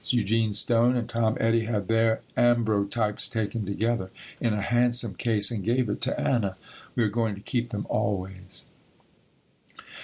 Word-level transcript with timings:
Eugene 0.09 0.51
Stone 0.51 0.95
and 0.95 1.07
Tom 1.07 1.37
Eddy 1.39 1.65
had 1.65 1.87
their 1.87 2.21
ambrotypes 2.35 3.29
taken 3.29 3.67
together, 3.67 4.09
in 4.39 4.51
a 4.51 4.61
handsome 4.63 5.13
case, 5.13 5.51
and 5.51 5.63
gave 5.63 5.89
it 5.89 6.01
to 6.01 6.19
Anna. 6.19 6.57
We 6.95 7.03
are 7.03 7.07
going 7.07 7.35
to 7.35 7.41
keep 7.41 7.69
them 7.69 7.85
always. 7.87 8.65